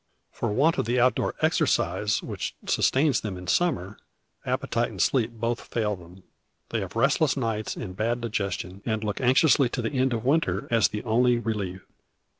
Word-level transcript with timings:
For 0.31 0.51
want 0.51 0.79
of 0.79 0.85
the 0.85 0.99
out 0.99 1.13
door 1.13 1.35
exercise 1.43 2.23
which 2.23 2.55
sustains 2.65 3.21
them 3.21 3.37
in 3.37 3.45
summer, 3.45 3.99
appetite 4.47 4.89
and 4.89 4.99
sleep 4.99 5.29
both 5.33 5.61
fail 5.61 5.95
them. 5.95 6.23
They 6.69 6.79
have 6.79 6.95
restless 6.95 7.37
nights 7.37 7.75
and 7.75 7.95
bad 7.95 8.19
digestion, 8.19 8.81
and 8.83 9.03
look 9.03 9.21
anxiously 9.21 9.69
to 9.69 9.81
the 9.83 9.91
end 9.93 10.11
of 10.13 10.25
winter 10.25 10.67
as 10.71 10.87
the 10.87 11.03
only 11.03 11.37
relief. 11.37 11.85